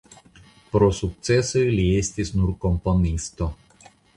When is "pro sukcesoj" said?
0.75-1.63